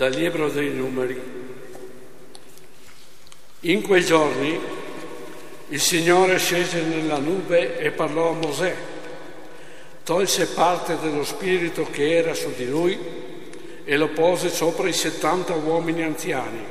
dal 0.00 0.14
libro 0.14 0.48
dei 0.48 0.70
numeri. 0.70 1.20
In 3.60 3.82
quei 3.82 4.02
giorni 4.02 4.58
il 5.68 5.78
Signore 5.78 6.38
scese 6.38 6.80
nella 6.80 7.18
nube 7.18 7.78
e 7.78 7.90
parlò 7.90 8.30
a 8.30 8.32
Mosè, 8.32 8.74
tolse 10.02 10.46
parte 10.54 10.96
dello 11.02 11.22
spirito 11.22 11.86
che 11.90 12.16
era 12.16 12.32
su 12.32 12.50
di 12.56 12.66
lui 12.66 12.98
e 13.84 13.96
lo 13.98 14.08
pose 14.08 14.48
sopra 14.48 14.88
i 14.88 14.94
settanta 14.94 15.52
uomini 15.52 16.02
anziani. 16.02 16.64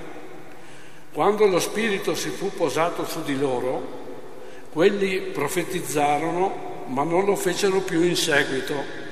Quando 1.14 1.46
lo 1.46 1.60
spirito 1.60 2.16
si 2.16 2.30
fu 2.30 2.52
posato 2.56 3.06
su 3.06 3.22
di 3.22 3.38
loro, 3.38 3.98
quelli 4.72 5.20
profetizzarono, 5.20 6.86
ma 6.88 7.04
non 7.04 7.26
lo 7.26 7.36
fecero 7.36 7.82
più 7.82 8.02
in 8.02 8.16
seguito 8.16 9.09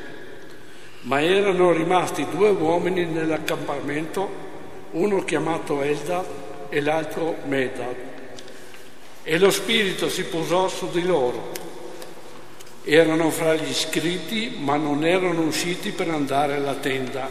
ma 1.02 1.22
erano 1.22 1.72
rimasti 1.72 2.26
due 2.30 2.50
uomini 2.50 3.06
nell'accampamento, 3.06 4.46
uno 4.92 5.24
chiamato 5.24 5.82
Eldad 5.82 6.26
e 6.70 6.82
l'altro 6.82 7.36
Medad. 7.46 7.96
E 9.24 9.38
lo 9.38 9.52
spirito 9.52 10.10
si 10.10 10.24
posò 10.24 10.68
su 10.68 10.90
di 10.90 11.06
loro. 11.06 11.52
Erano 12.84 13.30
fra 13.30 13.54
gli 13.56 13.70
iscritti, 13.70 14.58
ma 14.60 14.78
non 14.78 15.06
erano 15.06 15.42
usciti 15.42 15.92
per 15.92 16.10
andare 16.10 16.56
alla 16.56 16.76
tenda. 16.76 17.30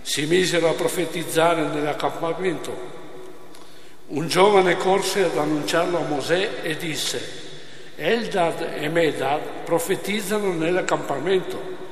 Si 0.00 0.24
misero 0.26 0.68
a 0.70 0.72
profetizzare 0.72 1.66
nell'accampamento. 1.68 2.92
Un 4.06 4.28
giovane 4.28 4.76
corse 4.76 5.24
ad 5.24 5.36
annunciarlo 5.36 5.98
a 5.98 6.06
Mosè 6.06 6.60
e 6.62 6.76
disse, 6.76 7.42
Eldad 7.96 8.74
e 8.78 8.88
Medad 8.88 9.40
profetizzano 9.64 10.52
nell'accampamento. 10.52 11.83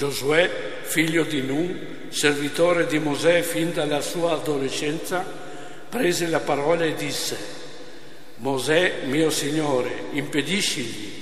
Giosuè, 0.00 0.50
figlio 0.80 1.24
di 1.24 1.42
Nun, 1.42 2.06
servitore 2.08 2.86
di 2.86 2.98
Mosè 2.98 3.42
fin 3.42 3.70
dalla 3.74 4.00
sua 4.00 4.32
adolescenza, 4.32 5.22
prese 5.90 6.26
la 6.28 6.40
parola 6.40 6.86
e 6.86 6.94
disse, 6.94 7.36
Mosè, 8.36 9.02
mio 9.04 9.28
Signore, 9.28 10.04
impediscigli. 10.12 11.12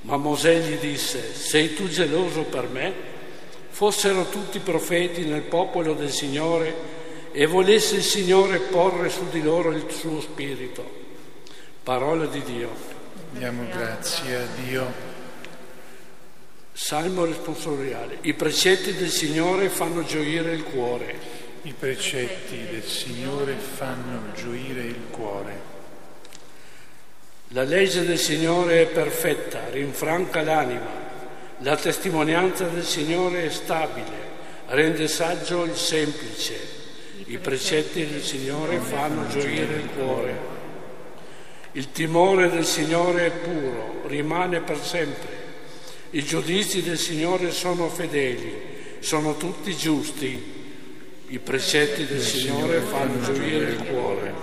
Ma 0.00 0.16
Mosè 0.16 0.58
gli 0.58 0.78
disse, 0.78 1.32
sei 1.32 1.74
tu 1.74 1.86
geloso 1.86 2.42
per 2.42 2.66
me? 2.66 2.92
Fossero 3.68 4.24
tutti 4.24 4.58
profeti 4.58 5.24
nel 5.24 5.42
popolo 5.42 5.94
del 5.94 6.10
Signore 6.10 6.74
e 7.30 7.46
volesse 7.46 7.94
il 7.94 8.02
Signore 8.02 8.58
porre 8.58 9.10
su 9.10 9.28
di 9.30 9.42
loro 9.42 9.70
il 9.70 9.84
suo 9.88 10.20
spirito. 10.20 10.84
Parola 11.84 12.26
di 12.26 12.42
Dio. 12.42 12.68
Diamo 13.30 13.64
grazie 13.70 14.34
a 14.38 14.46
Dio. 14.60 15.11
Salmo 16.72 17.26
responsoriale. 17.26 18.18
I 18.22 18.32
precetti 18.32 18.94
del 18.94 19.10
Signore 19.10 19.68
fanno 19.68 20.04
gioire 20.04 20.54
il 20.54 20.64
cuore. 20.64 21.14
I 21.62 21.74
precetti 21.78 22.66
del 22.70 22.82
Signore 22.84 23.54
fanno 23.54 24.32
gioire 24.34 24.80
il 24.80 25.02
cuore. 25.10 25.70
La 27.48 27.62
legge 27.64 28.04
del 28.06 28.18
Signore 28.18 28.82
è 28.82 28.86
perfetta, 28.86 29.68
rinfranca 29.70 30.42
l'anima. 30.42 31.00
La 31.58 31.76
testimonianza 31.76 32.64
del 32.64 32.84
Signore 32.84 33.44
è 33.44 33.50
stabile, 33.50 34.30
rende 34.68 35.06
saggio 35.06 35.64
il 35.64 35.76
semplice. 35.76 36.58
I 37.26 37.36
precetti 37.36 38.06
del 38.06 38.22
Signore 38.22 38.78
fanno 38.78 39.28
gioire 39.28 39.74
il 39.74 39.88
cuore. 39.94 40.38
Il 41.72 41.92
timore 41.92 42.50
del 42.50 42.64
Signore 42.64 43.26
è 43.26 43.30
puro, 43.30 44.02
rimane 44.06 44.60
per 44.60 44.78
sempre. 44.82 45.31
I 46.14 46.22
giudizi 46.24 46.82
del 46.82 46.98
Signore 46.98 47.50
sono 47.52 47.88
fedeli, 47.88 48.52
sono 48.98 49.38
tutti 49.38 49.74
giusti. 49.74 50.60
I 51.28 51.38
precetti 51.38 52.04
del 52.04 52.20
Signore 52.20 52.80
fanno 52.80 53.22
gioire 53.22 53.70
il 53.70 53.82
cuore. 53.86 54.34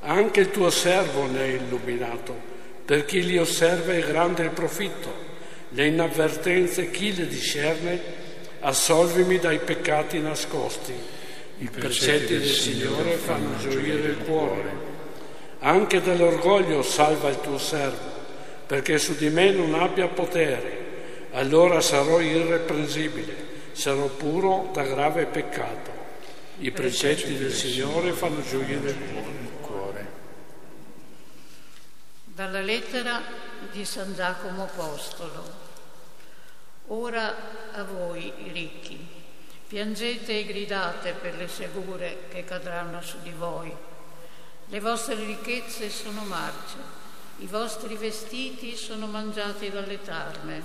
Anche 0.00 0.40
il 0.40 0.50
tuo 0.50 0.70
servo 0.70 1.26
ne 1.26 1.38
è 1.38 1.48
illuminato. 1.50 2.36
Per 2.84 3.04
chi 3.04 3.24
li 3.24 3.38
osserva 3.38 3.92
è 3.92 4.00
grande 4.00 4.42
il 4.42 4.50
profitto. 4.50 5.14
Le 5.68 5.86
inavvertenze 5.86 6.90
chi 6.90 7.14
le 7.14 7.28
discerne? 7.28 8.00
Assolvimi 8.58 9.38
dai 9.38 9.60
peccati 9.60 10.18
nascosti. 10.18 10.94
I 11.58 11.70
precetti 11.70 12.36
del 12.36 12.48
Signore 12.48 13.12
fanno 13.12 13.56
gioire 13.58 14.08
il 14.08 14.18
cuore. 14.24 14.90
Anche 15.60 16.00
dall'orgoglio 16.00 16.82
salva 16.82 17.28
il 17.28 17.40
tuo 17.40 17.58
servo 17.58 18.12
perché 18.72 18.96
su 18.96 19.14
di 19.16 19.28
me 19.28 19.50
non 19.50 19.74
abbia 19.74 20.06
potere, 20.06 20.81
allora 21.32 21.80
sarò 21.80 22.20
irreprensibile, 22.20 23.70
sarò 23.72 24.06
puro 24.06 24.70
da 24.72 24.82
grave 24.82 25.26
peccato. 25.26 26.00
I 26.58 26.70
precetti 26.70 27.36
del 27.36 27.52
Signore 27.52 28.12
fanno 28.12 28.42
gioire 28.42 28.90
il 28.90 29.50
cuore. 29.60 30.10
Dalla 32.24 32.60
lettera 32.60 33.22
di 33.70 33.84
San 33.84 34.14
Giacomo 34.14 34.64
Apostolo. 34.64 35.70
Ora 36.88 37.34
a 37.72 37.82
voi, 37.84 38.32
i 38.44 38.52
ricchi, 38.52 38.98
piangete 39.66 40.38
e 40.38 40.44
gridate 40.44 41.12
per 41.12 41.36
le 41.36 41.48
segure 41.48 42.24
che 42.28 42.44
cadranno 42.44 43.00
su 43.00 43.16
di 43.22 43.32
voi. 43.36 43.74
Le 44.66 44.80
vostre 44.80 45.14
ricchezze 45.16 45.88
sono 45.88 46.22
marce 46.24 47.00
i 47.42 47.46
vostri 47.46 47.96
vestiti 47.96 48.76
sono 48.76 49.06
mangiati 49.06 49.68
dalle 49.68 50.00
tarme, 50.00 50.62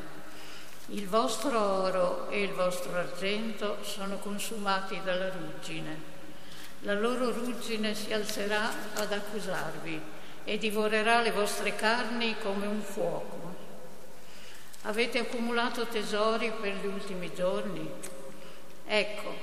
il 0.91 1.05
vostro 1.07 1.59
oro 1.59 2.29
e 2.29 2.41
il 2.41 2.53
vostro 2.53 2.95
argento 2.95 3.77
sono 3.81 4.17
consumati 4.19 5.01
dalla 5.03 5.29
ruggine. 5.29 6.15
La 6.81 6.93
loro 6.93 7.31
ruggine 7.31 7.93
si 7.93 8.13
alzerà 8.13 8.71
ad 8.95 9.11
accusarvi 9.11 9.99
e 10.45 10.57
divorerà 10.57 11.19
le 11.21 11.31
vostre 11.31 11.75
carni 11.75 12.37
come 12.41 12.67
un 12.67 12.81
fuoco. 12.81 13.55
Avete 14.83 15.19
accumulato 15.19 15.87
tesori 15.87 16.53
per 16.61 16.75
gli 16.75 16.85
ultimi 16.85 17.33
giorni? 17.33 17.89
Ecco, 18.85 19.35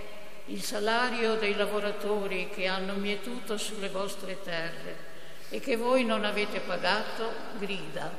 il 0.47 0.62
salario 0.62 1.34
dei 1.34 1.54
lavoratori 1.56 2.49
che 2.54 2.66
hanno 2.66 2.94
mietuto 2.94 3.59
sulle 3.59 3.91
vostre 3.91 4.43
terre 4.43 5.12
e 5.50 5.60
che 5.60 5.77
voi 5.77 6.04
non 6.04 6.25
avete 6.25 6.60
pagato, 6.60 7.31
grida, 7.59 8.10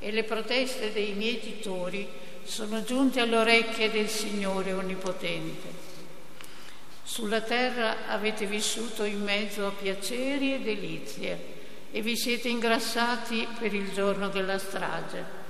e 0.00 0.10
le 0.10 0.24
proteste 0.24 0.92
dei 0.92 1.12
mietitori 1.12 2.32
sono 2.44 2.82
giunte 2.84 3.20
alle 3.20 3.36
orecchie 3.36 3.90
del 3.90 4.08
Signore 4.08 4.72
Onnipotente. 4.72 5.82
Sulla 7.02 7.40
terra 7.40 8.06
avete 8.08 8.46
vissuto 8.46 9.04
in 9.04 9.22
mezzo 9.22 9.66
a 9.66 9.70
piaceri 9.70 10.54
e 10.54 10.60
delizie 10.60 11.52
e 11.90 12.00
vi 12.00 12.16
siete 12.16 12.48
ingrassati 12.48 13.46
per 13.58 13.74
il 13.74 13.92
giorno 13.92 14.28
della 14.28 14.58
strage. 14.58 15.42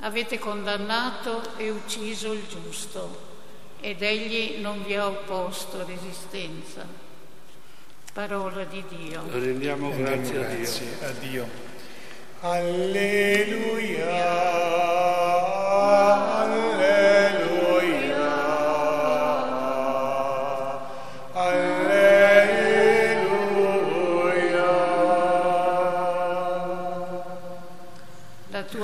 Avete 0.00 0.38
condannato 0.38 1.56
e 1.56 1.70
ucciso 1.70 2.32
il 2.32 2.42
giusto 2.48 3.30
ed 3.80 4.02
egli 4.02 4.60
non 4.60 4.82
vi 4.84 4.94
ha 4.94 5.06
opposto 5.06 5.84
resistenza. 5.86 6.84
Parola 8.12 8.64
di 8.64 8.82
Dio. 8.88 9.22
Rendiamo 9.30 9.90
grazie, 9.90 10.32
grazie 10.32 10.86
a 11.00 11.10
Dio. 11.12 11.48
Alleluia. 12.40 14.10
Alleluia. 14.10 15.01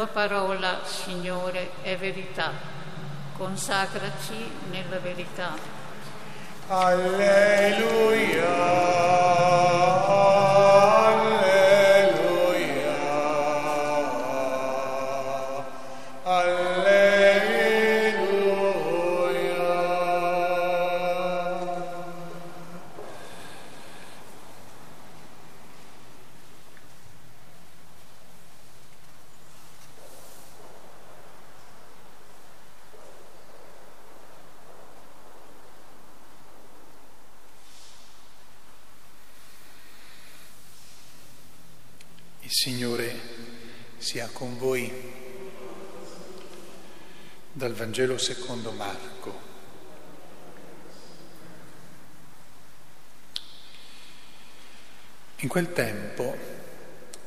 Parola, 0.09 0.81
Signore, 0.85 1.71
è 1.83 1.97
verità. 1.97 2.53
Consacraci 3.37 4.51
nella 4.71 4.99
verità. 4.99 5.55
Alleluia. 6.69 7.69
Il 42.49 42.55
Signore 42.55 43.21
sia 43.99 44.27
con 44.33 44.57
voi. 44.57 44.91
Dal 47.53 47.75
Vangelo 47.75 48.17
secondo 48.17 48.71
Marco. 48.71 49.41
In 55.41 55.49
quel 55.49 55.75
tempo 55.75 56.39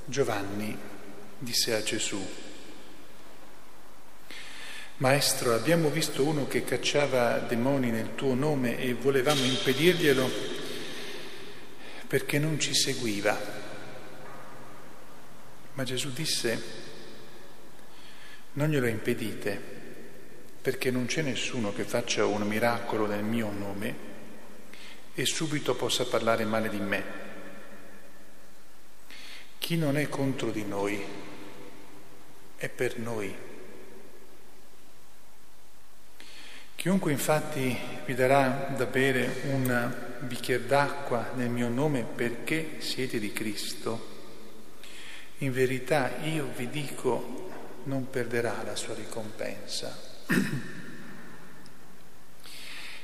Giovanni 0.06 0.75
disse 1.38 1.75
a 1.75 1.83
Gesù, 1.83 2.19
Maestro, 4.97 5.53
abbiamo 5.53 5.89
visto 5.89 6.24
uno 6.24 6.47
che 6.47 6.63
cacciava 6.63 7.38
demoni 7.38 7.91
nel 7.91 8.15
tuo 8.15 8.33
nome 8.33 8.79
e 8.79 8.95
volevamo 8.95 9.44
impedirglielo 9.44 10.29
perché 12.07 12.39
non 12.39 12.59
ci 12.59 12.74
seguiva 12.74 13.60
ma 15.73 15.83
Gesù 15.83 16.12
disse, 16.12 16.62
non 18.53 18.69
glielo 18.69 18.88
impedite, 18.88 19.59
perché 20.62 20.91
non 20.91 21.06
c'è 21.06 21.21
nessuno 21.21 21.73
che 21.73 21.83
faccia 21.83 22.25
un 22.25 22.41
miracolo 22.44 23.07
nel 23.07 23.23
mio 23.23 23.50
nome 23.50 24.09
e 25.13 25.25
subito 25.25 25.75
possa 25.75 26.06
parlare 26.06 26.45
male 26.45 26.69
di 26.69 26.79
me. 26.79 27.03
Chi 29.57 29.77
non 29.77 29.97
è 29.97 30.07
contro 30.09 30.51
di 30.51 30.65
noi 30.65 31.01
è 32.57 32.69
per 32.69 33.00
noi. 33.00 33.35
Chiunque 36.75 37.12
infatti 37.12 37.77
vi 38.06 38.13
darà 38.13 38.74
da 38.75 38.85
bere 38.85 39.41
un 39.51 39.94
bicchiere 40.19 40.65
d'acqua 40.65 41.31
nel 41.35 41.50
mio 41.50 41.69
nome 41.69 42.03
perché 42.03 42.77
siete 42.79 43.19
di 43.19 43.31
Cristo, 43.31 44.20
in 45.41 45.51
verità 45.51 46.17
io 46.23 46.49
vi 46.55 46.69
dico 46.69 47.49
non 47.83 48.09
perderà 48.09 48.61
la 48.63 48.75
sua 48.75 48.93
ricompensa. 48.93 49.97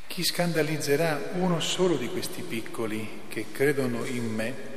Chi 0.08 0.24
scandalizzerà 0.24 1.32
uno 1.34 1.60
solo 1.60 1.98
di 1.98 2.08
questi 2.08 2.44
piccoli 2.44 3.24
che 3.28 3.48
credono 3.52 4.06
in 4.06 4.34
me, 4.34 4.76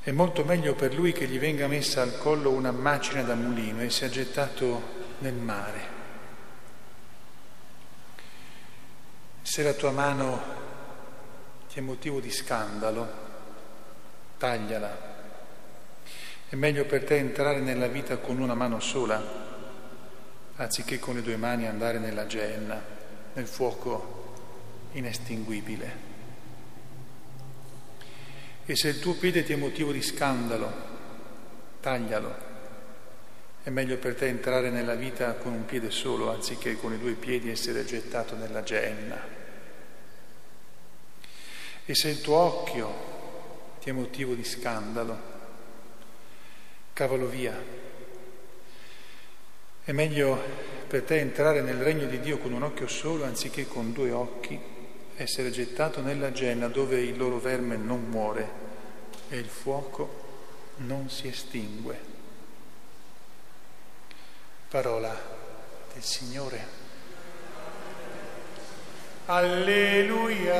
è 0.00 0.12
molto 0.12 0.44
meglio 0.44 0.74
per 0.74 0.94
lui 0.94 1.12
che 1.12 1.26
gli 1.26 1.38
venga 1.38 1.66
messa 1.66 2.02
al 2.02 2.18
collo 2.18 2.50
una 2.50 2.70
macina 2.70 3.22
da 3.22 3.34
mulino 3.34 3.82
e 3.82 3.90
sia 3.90 4.08
gettato 4.08 4.96
nel 5.18 5.34
mare. 5.34 5.96
Se 9.42 9.62
la 9.62 9.72
tua 9.72 9.90
mano 9.90 10.40
ti 11.68 11.78
è 11.80 11.82
motivo 11.82 12.20
di 12.20 12.30
scandalo, 12.30 13.26
tagliala. 14.38 15.17
È 16.50 16.56
meglio 16.56 16.86
per 16.86 17.04
te 17.04 17.16
entrare 17.16 17.60
nella 17.60 17.88
vita 17.88 18.16
con 18.16 18.38
una 18.38 18.54
mano 18.54 18.80
sola, 18.80 19.22
anziché 20.56 20.98
con 20.98 21.16
le 21.16 21.20
due 21.20 21.36
mani 21.36 21.66
andare 21.66 21.98
nella 21.98 22.26
genna, 22.26 22.82
nel 23.34 23.46
fuoco 23.46 24.32
inestinguibile. 24.92 26.06
E 28.64 28.76
se 28.76 28.88
il 28.88 28.98
tuo 28.98 29.12
piede 29.16 29.44
ti 29.44 29.52
è 29.52 29.56
motivo 29.56 29.92
di 29.92 30.00
scandalo, 30.00 30.72
taglialo. 31.80 32.46
È 33.62 33.68
meglio 33.68 33.98
per 33.98 34.14
te 34.14 34.28
entrare 34.28 34.70
nella 34.70 34.94
vita 34.94 35.34
con 35.34 35.52
un 35.52 35.66
piede 35.66 35.90
solo, 35.90 36.30
anziché 36.30 36.76
con 36.76 36.94
i 36.94 36.98
due 36.98 37.12
piedi 37.12 37.50
essere 37.50 37.84
gettato 37.84 38.34
nella 38.36 38.62
genna. 38.62 39.20
E 41.84 41.94
se 41.94 42.08
il 42.08 42.22
tuo 42.22 42.36
occhio 42.36 42.94
ti 43.80 43.90
è 43.90 43.92
motivo 43.92 44.32
di 44.32 44.44
scandalo, 44.44 45.27
cavalo 46.98 47.28
via. 47.28 47.54
È 49.84 49.92
meglio 49.92 50.36
per 50.88 51.04
te 51.04 51.20
entrare 51.20 51.60
nel 51.60 51.80
regno 51.80 52.06
di 52.06 52.18
Dio 52.18 52.38
con 52.38 52.52
un 52.52 52.64
occhio 52.64 52.88
solo 52.88 53.22
anziché 53.22 53.68
con 53.68 53.92
due 53.92 54.10
occhi, 54.10 54.58
essere 55.14 55.52
gettato 55.52 56.00
nella 56.00 56.32
genna 56.32 56.66
dove 56.66 57.00
il 57.00 57.16
loro 57.16 57.38
verme 57.38 57.76
non 57.76 58.02
muore 58.08 58.50
e 59.28 59.36
il 59.36 59.46
fuoco 59.46 60.24
non 60.78 61.08
si 61.08 61.28
estingue. 61.28 62.00
Parola 64.68 65.16
del 65.92 66.02
Signore. 66.02 66.66
Alleluia. 69.26 70.56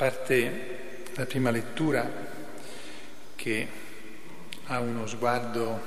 Parte 0.00 1.08
la 1.16 1.26
prima 1.26 1.50
lettura 1.50 2.10
che 3.36 3.68
ha 4.64 4.80
uno 4.80 5.06
sguardo 5.06 5.78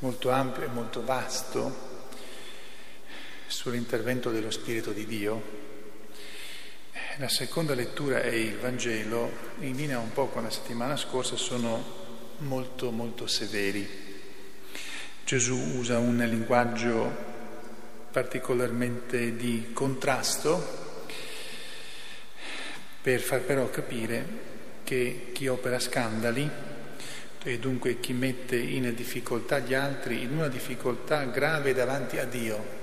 molto 0.00 0.28
ampio 0.28 0.64
e 0.64 0.66
molto 0.66 1.02
vasto 1.02 1.74
sull'intervento 3.46 4.30
dello 4.30 4.50
Spirito 4.50 4.92
di 4.92 5.06
Dio. 5.06 5.42
La 7.16 7.30
seconda 7.30 7.72
lettura 7.72 8.20
e 8.20 8.38
il 8.42 8.58
Vangelo, 8.58 9.30
in 9.60 9.74
linea 9.74 9.98
un 9.98 10.12
po' 10.12 10.26
con 10.26 10.42
la 10.42 10.50
settimana 10.50 10.94
scorsa, 10.98 11.36
sono 11.36 11.82
molto 12.40 12.90
molto 12.90 13.26
severi. 13.26 13.88
Gesù 15.24 15.56
usa 15.78 15.96
un 15.96 16.18
linguaggio 16.18 17.10
particolarmente 18.10 19.34
di 19.34 19.70
contrasto 19.72 20.81
per 23.02 23.20
far 23.20 23.40
però 23.40 23.68
capire 23.68 24.24
che 24.84 25.30
chi 25.32 25.48
opera 25.48 25.80
scandali 25.80 26.48
e 27.44 27.58
dunque 27.58 27.98
chi 27.98 28.12
mette 28.12 28.56
in 28.56 28.94
difficoltà 28.94 29.58
gli 29.58 29.74
altri, 29.74 30.22
in 30.22 30.32
una 30.32 30.46
difficoltà 30.46 31.24
grave 31.24 31.74
davanti 31.74 32.18
a 32.18 32.24
Dio 32.24 32.80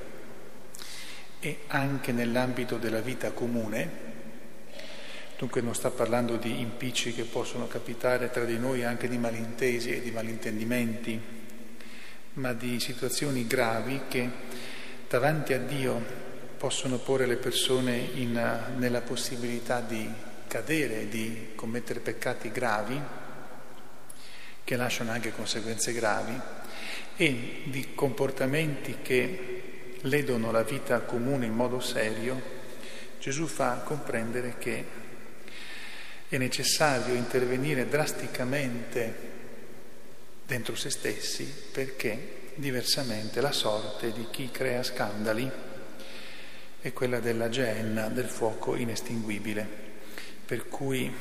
e 1.40 1.60
anche 1.68 2.12
nell'ambito 2.12 2.76
della 2.76 3.00
vita 3.00 3.32
comune, 3.32 4.08
dunque 5.38 5.62
non 5.62 5.74
sta 5.74 5.90
parlando 5.90 6.36
di 6.36 6.60
impicci 6.60 7.14
che 7.14 7.24
possono 7.24 7.68
capitare 7.68 8.30
tra 8.30 8.44
di 8.44 8.60
noi 8.60 8.84
anche 8.84 9.08
di 9.08 9.18
malintesi 9.18 9.96
e 9.96 10.02
di 10.02 10.12
malintendimenti, 10.12 11.22
ma 12.34 12.52
di 12.52 12.78
situazioni 12.82 13.48
gravi 13.48 14.02
che 14.10 14.30
davanti 15.08 15.54
a 15.54 15.60
Dio 15.60 16.29
possono 16.60 16.98
porre 16.98 17.26
le 17.26 17.38
persone 17.38 17.96
in, 17.96 18.34
nella 18.76 19.00
possibilità 19.00 19.80
di 19.80 20.08
cadere, 20.46 21.08
di 21.08 21.52
commettere 21.56 22.02
peccati 22.02 22.52
gravi, 22.52 23.00
che 24.66 24.76
lasciano 24.76 25.12
anche 25.12 25.32
conseguenze 25.32 25.94
gravi, 25.94 26.38
e 27.16 27.62
di 27.64 27.94
comportamenti 27.96 28.98
che 29.02 29.94
ledono 30.02 30.52
la 30.52 30.64
vita 30.64 31.00
comune 31.00 31.46
in 31.46 31.54
modo 31.54 31.80
serio, 31.80 32.58
Gesù 33.20 33.46
fa 33.48 33.76
comprendere 33.86 34.56
che 34.60 34.86
è 36.28 36.38
necessario 36.38 37.14
intervenire 37.14 37.88
drasticamente 37.88 39.28
dentro 40.46 40.76
se 40.76 40.90
stessi 40.90 41.46
perché 41.72 42.52
diversamente 42.56 43.40
la 43.40 43.54
sorte 43.54 44.12
di 44.12 44.28
chi 44.30 44.52
crea 44.52 44.84
scandali 44.84 45.68
è 46.82 46.94
quella 46.94 47.20
della 47.20 47.50
Geenna, 47.50 48.08
del 48.08 48.28
fuoco 48.28 48.76
inestinguibile. 48.76 49.68
Per 50.46 50.68
cui 50.68 51.12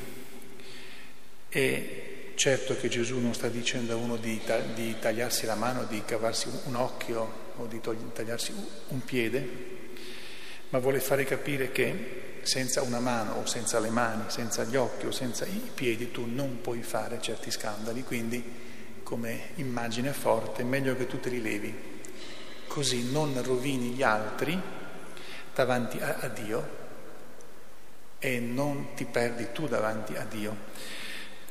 è 1.49 2.07
certo 2.35 2.77
che 2.77 2.89
Gesù 2.89 3.19
non 3.19 3.35
sta 3.35 3.49
dicendo 3.49 3.93
a 3.93 3.97
uno 3.97 4.17
di, 4.17 4.41
di 4.75 4.97
tagliarsi 5.01 5.47
la 5.47 5.57
mano, 5.57 5.85
di 5.85 6.03
cavarsi 6.05 6.49
un 6.65 6.77
occhio 6.77 7.47
o 7.57 7.67
di 7.67 7.81
tagliarsi 7.81 8.55
un 8.89 9.05
piede, 9.05 9.49
ma 10.69 10.79
vuole 10.79 11.01
fare 11.01 11.25
capire 11.25 11.73
che 11.73 12.27
senza 12.43 12.83
una 12.83 13.01
mano 13.01 13.33
o 13.35 13.47
senza 13.47 13.81
le 13.81 13.91
mani, 13.91 14.25
senza 14.29 14.63
gli 14.65 14.77
occhi 14.77 15.07
o 15.07 15.11
senza 15.11 15.45
i 15.45 15.71
piedi 15.75 16.13
tu 16.13 16.27
non 16.27 16.61
puoi 16.61 16.83
fare 16.83 17.21
certi 17.21 17.51
scandali, 17.51 18.05
quindi 18.05 18.43
come 19.03 19.49
immagine 19.57 20.13
forte 20.13 20.63
è 20.63 20.65
meglio 20.65 20.95
che 20.97 21.07
tu 21.07 21.19
te 21.19 21.31
li 21.31 21.43
levi, 21.43 21.75
così 22.69 23.11
non 23.11 23.43
rovini 23.43 23.91
gli 23.91 24.03
altri 24.03 24.78
davanti 25.59 25.99
a, 25.99 26.19
a 26.21 26.29
Dio 26.29 26.77
e 28.21 28.39
non 28.39 28.95
ti 28.95 29.05
perdi 29.05 29.49
tu 29.51 29.67
davanti 29.67 30.15
a 30.15 30.25
Dio. 30.25 30.57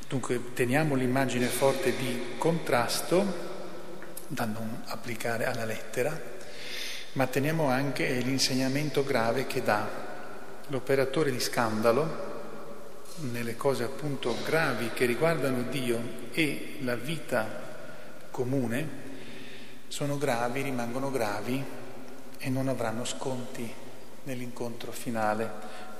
Dunque 0.08 0.54
teniamo 0.54 0.94
l'immagine 0.94 1.44
forte 1.44 1.94
di 1.94 2.36
contrasto 2.38 3.46
da 4.26 4.46
non 4.46 4.82
applicare 4.86 5.44
alla 5.44 5.66
lettera, 5.66 6.18
ma 7.12 7.26
teniamo 7.26 7.68
anche 7.68 8.08
l'insegnamento 8.20 9.04
grave 9.04 9.46
che 9.46 9.62
dà 9.62 9.86
l'operatore 10.68 11.30
di 11.30 11.40
scandalo 11.40 12.26
nelle 13.30 13.56
cose 13.56 13.84
appunto 13.84 14.34
gravi 14.42 14.90
che 14.94 15.04
riguardano 15.04 15.64
Dio 15.64 16.00
e 16.32 16.78
la 16.80 16.94
vita 16.94 17.46
comune, 18.30 18.88
sono 19.88 20.16
gravi, 20.16 20.62
rimangono 20.62 21.10
gravi 21.10 21.62
e 22.38 22.48
non 22.48 22.68
avranno 22.68 23.04
sconti 23.04 23.86
nell'incontro 24.28 24.92
finale 24.92 25.50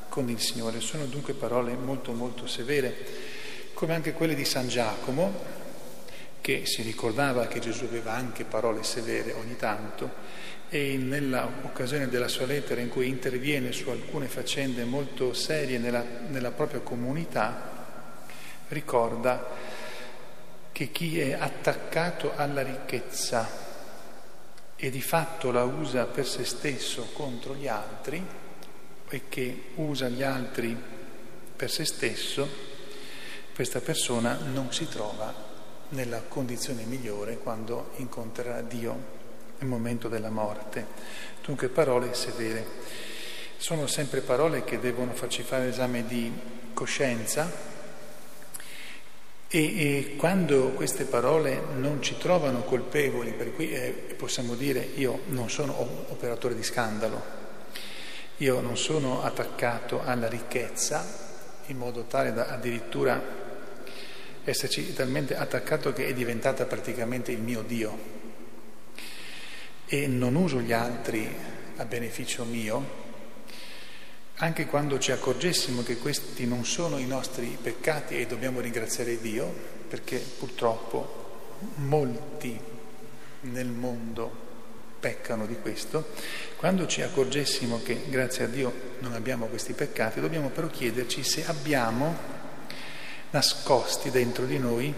con 0.09 0.29
il 0.29 0.39
Signore. 0.39 0.81
Sono 0.81 1.07
dunque 1.07 1.33
parole 1.33 1.75
molto 1.75 2.13
molto 2.13 2.47
severe, 2.47 2.95
come 3.73 3.95
anche 3.95 4.13
quelle 4.13 4.35
di 4.35 4.45
San 4.45 4.69
Giacomo, 4.69 5.57
che 6.41 6.63
si 6.67 6.83
ricordava 6.83 7.47
che 7.47 7.59
Gesù 7.59 7.85
aveva 7.85 8.13
anche 8.13 8.45
parole 8.45 8.83
severe 8.83 9.33
ogni 9.33 9.57
tanto 9.57 10.47
e 10.69 10.97
nella 10.99 11.49
occasione 11.63 12.09
della 12.09 12.29
sua 12.29 12.47
lettera 12.47 12.81
in 12.81 12.91
cui 12.91 13.09
interviene 13.09 13.73
su 13.73 13.89
alcune 13.89 14.27
faccende 14.29 14.85
molto 14.85 15.33
serie 15.33 15.79
nella, 15.79 16.05
nella 16.29 16.51
propria 16.51 16.81
comunità, 16.81 18.17
ricorda 18.69 19.47
che 20.73 20.91
chi 20.91 21.19
è 21.19 21.33
attaccato 21.33 22.33
alla 22.37 22.63
ricchezza 22.63 23.68
e 24.81 24.91
di 24.91 25.03
fatto 25.03 25.51
la 25.51 25.65
usa 25.65 26.05
per 26.05 26.25
se 26.25 26.45
stesso 26.45 27.09
contro 27.13 27.57
gli 27.57 27.67
altri 27.67 28.25
e 29.09 29.23
che 29.29 29.65
usa 29.75 30.09
gli 30.09 30.23
altri 30.23 30.77
per 31.57 31.69
se 31.69 31.85
stesso, 31.85 32.49
questa 33.53 33.81
persona 33.81 34.39
non 34.53 34.73
si 34.73 34.89
trova 34.89 35.35
nella 35.91 36.23
condizione 36.23 36.85
migliore 36.85 37.39
quando 37.39 37.91
incontrerà 37.97 38.61
Dio 38.61 39.17
nel 39.59 39.69
momento 39.69 40.09
della 40.09 40.31
morte. 40.31 40.87
Dunque 41.45 41.69
parole 41.69 42.15
severe. 42.15 42.65
Sono 43.57 43.89
sempre 43.89 44.21
parole 44.21 44.63
che 44.63 44.79
devono 44.79 45.13
farci 45.13 45.43
fare 45.43 45.69
esame 45.69 46.07
di 46.07 46.33
coscienza 46.73 47.51
e, 49.49 49.59
e 49.59 50.17
quando 50.17 50.73
queste 50.73 51.05
parole 51.05 51.61
non 51.77 52.03
ci 52.03 52.19
trovano 52.19 52.63
colpevoli, 52.63 53.33
per 53.33 53.55
cui 53.55 53.73
eh, 53.73 54.15
possiamo 54.17 54.55
dire 54.55 54.87
io 54.97 55.21
non 55.29 55.49
sono 55.49 55.79
operatore 55.79 56.55
di 56.55 56.63
scandalo, 56.63 57.37
io 58.37 58.61
non 58.61 58.77
sono 58.77 59.23
attaccato 59.23 60.03
alla 60.05 60.29
ricchezza 60.29 61.27
in 61.67 61.79
modo 61.79 62.05
tale 62.05 62.33
da 62.33 62.49
addirittura 62.49 63.47
esserci 64.45 64.93
talmente 64.95 65.37
attaccato 65.37 65.93
che 65.93 66.07
è 66.07 66.15
diventata 66.15 66.65
praticamente 66.65 67.33
il 67.33 67.41
mio 67.41 67.63
Dio, 67.63 68.17
e 69.87 70.07
non 70.07 70.35
uso 70.35 70.61
gli 70.61 70.73
altri 70.73 71.27
a 71.77 71.85
beneficio 71.85 72.45
mio, 72.45 73.07
anche 74.39 74.67
quando 74.67 74.99
ci 74.99 75.11
accorgessimo 75.11 75.83
che 75.83 75.99
questi 75.99 76.47
non 76.47 76.65
sono 76.65 76.99
i 76.99 77.07
nostri 77.07 77.59
peccati 77.61 78.19
e 78.19 78.27
dobbiamo 78.27 78.61
ringraziare 78.61 79.21
Dio, 79.21 79.53
perché 79.89 80.17
purtroppo 80.17 81.57
molti 81.77 82.59
nel 83.41 83.67
mondo 83.67 84.47
peccano 85.01 85.47
di 85.47 85.57
questo, 85.61 86.09
quando 86.57 86.87
ci 86.87 87.03
accorgessimo 87.03 87.81
che 87.83 88.05
grazie 88.09 88.45
a 88.45 88.49
Dio 88.49 88.73
non 89.01 89.13
abbiamo 89.15 89.47
questi 89.47 89.73
peccati, 89.73 90.21
dobbiamo 90.21 90.51
però 90.51 90.69
chiederci 90.69 91.25
se 91.25 91.45
abbiamo 91.47 92.37
nascosti 93.31 94.11
dentro 94.11 94.45
di 94.45 94.59
noi 94.59 94.95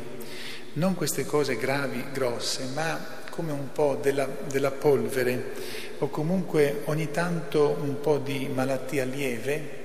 non 0.75 0.95
queste 0.95 1.25
cose 1.25 1.57
gravi, 1.57 2.05
grosse, 2.13 2.65
ma 2.75 3.19
come 3.31 3.53
un 3.53 3.73
po' 3.73 3.99
della, 4.01 4.27
della 4.27 4.71
polvere 4.71 5.89
o 6.03 6.09
comunque 6.09 6.83
ogni 6.87 7.11
tanto 7.11 7.77
un 7.79 8.01
po' 8.01 8.19
di 8.19 8.49
malattia 8.49 9.05
lieve 9.05 9.79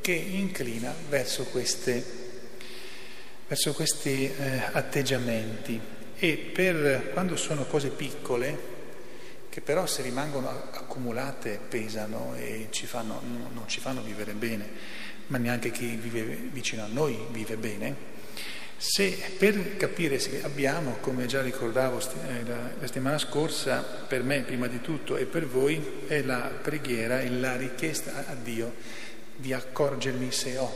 che 0.00 0.12
inclina 0.12 0.94
verso, 1.10 1.44
queste, 1.44 2.02
verso 3.46 3.74
questi 3.74 4.24
eh, 4.24 4.62
atteggiamenti. 4.72 5.78
E 6.16 6.36
per 6.36 7.10
quando 7.12 7.36
sono 7.36 7.64
cose 7.66 7.90
piccole, 7.90 8.76
che 9.50 9.60
però 9.60 9.84
se 9.84 10.00
rimangono 10.02 10.48
accumulate 10.48 11.60
pesano 11.68 12.34
e 12.34 12.68
ci 12.70 12.86
fanno, 12.86 13.20
non 13.52 13.64
ci 13.66 13.80
fanno 13.80 14.00
vivere 14.00 14.32
bene, 14.32 14.66
ma 15.26 15.36
neanche 15.36 15.70
chi 15.70 15.96
vive 15.96 16.22
vicino 16.50 16.84
a 16.84 16.88
noi 16.90 17.26
vive 17.30 17.56
bene, 17.56 18.16
se 18.80 19.18
per 19.36 19.76
capire 19.76 20.20
se 20.20 20.40
abbiamo, 20.44 20.98
come 21.00 21.26
già 21.26 21.42
ricordavo 21.42 21.98
eh, 21.98 22.44
la, 22.46 22.70
settimana 22.86 23.18
scorsa, 23.18 23.82
per 23.82 24.22
me 24.22 24.42
prima 24.42 24.68
di 24.68 24.80
tutto 24.80 25.16
e 25.16 25.24
per 25.24 25.48
voi, 25.48 26.04
è 26.06 26.22
la 26.22 26.48
preghiera 26.62 27.20
e 27.20 27.28
la 27.28 27.56
richiesta 27.56 28.24
a 28.28 28.34
Dio 28.34 28.72
di 29.34 29.52
accorgermi 29.52 30.30
se 30.30 30.58
ho 30.58 30.72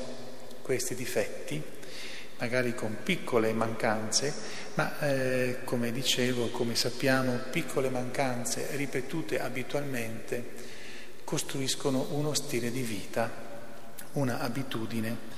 questi 0.63 0.97
difetti, 0.97 1.63
magari 2.39 2.75
con 2.75 2.97
piccole 3.05 3.53
mancanze, 3.53 4.35
ma 4.75 4.99
eh, 4.99 5.59
come 5.63 5.93
dicevo, 5.93 6.49
come 6.49 6.75
sappiamo, 6.75 7.39
piccole 7.53 7.89
mancanze 7.89 8.67
ripetute 8.73 9.41
abitualmente 9.41 10.71
costruiscono 11.23 12.09
uno 12.11 12.35
stile 12.35 12.73
di 12.73 12.83
vita, 12.83 13.31
una 14.15 14.41
abitudine 14.41 15.31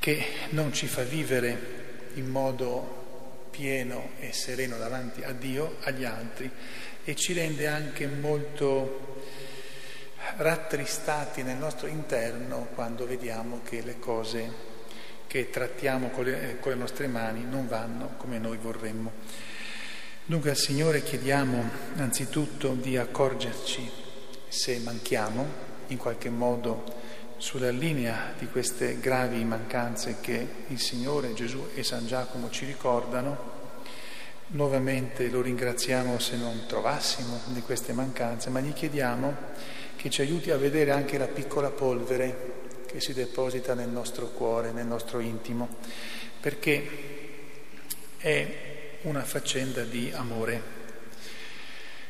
che 0.00 0.24
non 0.50 0.72
ci 0.72 0.88
fa 0.88 1.02
vivere 1.02 1.89
in 2.14 2.26
modo 2.26 2.98
pieno 3.50 4.10
e 4.18 4.32
sereno 4.32 4.76
davanti 4.76 5.22
a 5.22 5.32
Dio, 5.32 5.76
agli 5.82 6.04
altri 6.04 6.50
e 7.04 7.14
ci 7.14 7.32
rende 7.32 7.66
anche 7.66 8.06
molto 8.06 9.18
rattristati 10.36 11.42
nel 11.42 11.56
nostro 11.56 11.86
interno 11.86 12.68
quando 12.74 13.06
vediamo 13.06 13.60
che 13.64 13.82
le 13.82 13.98
cose 13.98 14.68
che 15.26 15.50
trattiamo 15.50 16.08
con 16.08 16.24
le, 16.24 16.58
con 16.60 16.72
le 16.72 16.78
nostre 16.78 17.06
mani 17.06 17.44
non 17.44 17.68
vanno 17.68 18.14
come 18.16 18.38
noi 18.38 18.56
vorremmo. 18.56 19.12
Dunque 20.24 20.50
al 20.50 20.56
Signore 20.56 21.02
chiediamo 21.02 21.70
anzitutto 21.96 22.74
di 22.74 22.96
accorgerci 22.96 23.90
se 24.48 24.78
manchiamo 24.78 25.68
in 25.88 25.96
qualche 25.96 26.30
modo 26.30 26.84
sulla 27.40 27.70
linea 27.70 28.34
di 28.38 28.48
queste 28.48 28.98
gravi 29.00 29.42
mancanze 29.44 30.18
che 30.20 30.46
il 30.68 30.78
Signore 30.78 31.32
Gesù 31.32 31.68
e 31.74 31.82
San 31.82 32.06
Giacomo 32.06 32.50
ci 32.50 32.66
ricordano. 32.66 33.58
Nuovamente 34.48 35.26
lo 35.30 35.40
ringraziamo 35.40 36.18
se 36.18 36.36
non 36.36 36.64
trovassimo 36.66 37.40
di 37.46 37.62
queste 37.62 37.94
mancanze, 37.94 38.50
ma 38.50 38.60
gli 38.60 38.74
chiediamo 38.74 39.34
che 39.96 40.10
ci 40.10 40.20
aiuti 40.20 40.50
a 40.50 40.58
vedere 40.58 40.90
anche 40.90 41.16
la 41.16 41.28
piccola 41.28 41.70
polvere 41.70 42.82
che 42.86 43.00
si 43.00 43.14
deposita 43.14 43.72
nel 43.72 43.88
nostro 43.88 44.26
cuore, 44.26 44.72
nel 44.72 44.86
nostro 44.86 45.18
intimo, 45.18 45.76
perché 46.40 46.88
è 48.18 48.54
una 49.02 49.22
faccenda 49.22 49.82
di 49.84 50.12
amore. 50.14 50.62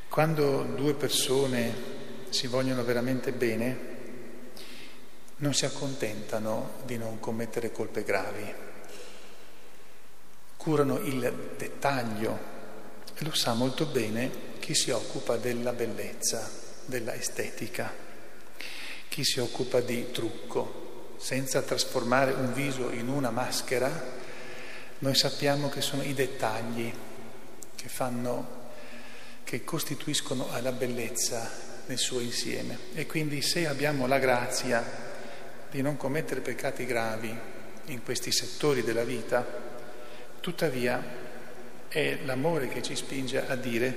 Quando 0.09 0.65
due 0.75 0.95
persone 0.95 1.73
si 2.31 2.49
vogliono 2.49 2.83
veramente 2.83 3.31
bene, 3.31 3.99
non 5.41 5.55
si 5.55 5.65
accontentano 5.65 6.81
di 6.85 6.99
non 6.99 7.19
commettere 7.19 7.73
colpe 7.73 8.03
gravi, 8.03 8.55
curano 10.57 10.99
il 10.99 11.53
dettaglio 11.57 12.39
e 13.15 13.25
lo 13.25 13.35
sa 13.35 13.55
molto 13.55 13.87
bene 13.87 14.59
chi 14.59 14.75
si 14.75 14.91
occupa 14.91 15.37
della 15.37 15.73
bellezza, 15.73 16.51
della 16.85 17.15
estetica, 17.15 17.91
chi 19.09 19.25
si 19.25 19.41
occupa 19.41 19.81
di 19.81 20.11
trucco, 20.11 21.17
senza 21.19 21.63
trasformare 21.63 22.33
un 22.33 22.53
viso 22.53 22.91
in 22.91 23.09
una 23.09 23.31
maschera, 23.31 24.19
noi 24.99 25.15
sappiamo 25.15 25.71
che 25.71 25.81
sono 25.81 26.03
i 26.03 26.13
dettagli 26.13 26.93
che 27.75 27.89
fanno, 27.89 28.59
che 29.45 29.65
costituiscono 29.65 30.49
la 30.61 30.73
bellezza 30.73 31.51
nel 31.87 31.99
suo 31.99 32.21
insieme. 32.21 32.79
E 32.93 33.07
quindi 33.07 33.41
se 33.41 33.67
abbiamo 33.67 34.07
la 34.07 34.19
grazia 34.19 35.09
di 35.71 35.83
non 35.83 35.97
commettere 35.97 36.41
peccati 36.41 36.85
gravi 36.85 37.35
in 37.87 38.03
questi 38.03 38.33
settori 38.33 38.83
della 38.83 39.05
vita, 39.05 39.47
tuttavia 40.41 41.03
è 41.89 42.19
l'amore 42.25 42.69
che 42.69 42.83
ci 42.83 42.95
spinge 42.95 43.47
a 43.47 43.57
dire 43.57 43.97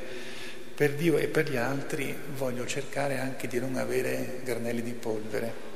per 0.76 0.94
Dio 0.94 1.18
e 1.18 1.28
per 1.28 1.50
gli 1.50 1.58
altri 1.58 2.16
voglio 2.36 2.66
cercare 2.66 3.20
anche 3.20 3.48
di 3.48 3.60
non 3.60 3.76
avere 3.76 4.40
granelli 4.44 4.82
di 4.82 4.94
polvere. 4.94 5.72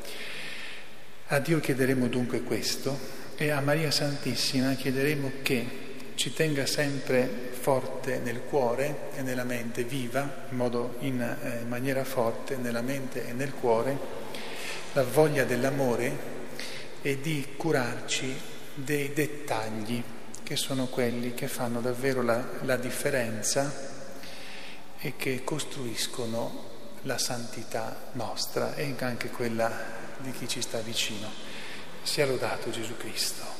A 1.28 1.40
Dio 1.40 1.60
chiederemo 1.60 2.08
dunque 2.08 2.42
questo 2.42 2.98
e 3.36 3.52
a 3.52 3.62
Maria 3.62 3.92
Santissima 3.92 4.74
chiederemo 4.74 5.32
che 5.44 5.86
ci 6.16 6.34
tenga 6.34 6.66
sempre 6.66 7.30
forte 7.52 8.20
nel 8.20 8.42
cuore 8.42 9.10
e 9.16 9.22
nella 9.22 9.44
mente, 9.44 9.84
viva 9.84 10.46
in, 10.50 10.58
modo, 10.58 10.96
in, 11.00 11.22
eh, 11.22 11.66
maniera 11.68 12.04
forte 12.04 12.56
nella 12.56 12.82
mente 12.82 13.28
e 13.28 13.34
nel 13.34 13.54
cuore 13.54 14.26
la 14.98 15.04
voglia 15.04 15.44
dell'amore 15.44 16.18
e 17.04 17.22
di 17.22 17.54
curarci 17.56 18.36
dei 18.74 19.14
dettagli 19.14 20.02
che 20.42 20.56
sono 20.56 20.88
quelli 20.88 21.36
che 21.36 21.48
fanno 21.48 21.82
davvero 21.82 22.24
la, 22.24 22.44
la 22.64 22.78
differenza 22.78 23.72
e 24.98 25.14
che 25.16 25.44
costruiscono 25.44 26.96
la 27.04 27.20
santità 27.20 28.10
nostra 28.14 28.74
e 28.74 28.96
anche 28.98 29.30
quella 29.30 29.72
di 30.18 30.32
chi 30.32 30.48
ci 30.48 30.64
sta 30.64 30.80
vicino. 30.80 31.30
Sia 32.02 32.26
lodato 32.26 32.72
Gesù 32.72 32.98
Cristo. 32.98 33.57